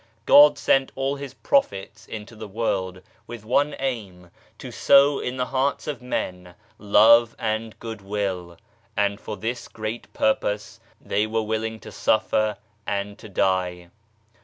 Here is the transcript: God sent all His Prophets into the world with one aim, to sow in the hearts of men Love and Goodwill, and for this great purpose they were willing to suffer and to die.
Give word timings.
God 0.25 0.57
sent 0.57 0.91
all 0.95 1.15
His 1.17 1.35
Prophets 1.35 2.07
into 2.07 2.35
the 2.35 2.47
world 2.47 3.03
with 3.27 3.45
one 3.45 3.75
aim, 3.77 4.31
to 4.57 4.71
sow 4.71 5.19
in 5.19 5.37
the 5.37 5.45
hearts 5.45 5.85
of 5.85 6.01
men 6.01 6.55
Love 6.79 7.35
and 7.37 7.77
Goodwill, 7.79 8.57
and 8.97 9.21
for 9.21 9.37
this 9.37 9.67
great 9.67 10.11
purpose 10.11 10.79
they 10.99 11.27
were 11.27 11.43
willing 11.43 11.79
to 11.81 11.91
suffer 11.91 12.57
and 12.87 13.15
to 13.19 13.29
die. 13.29 13.91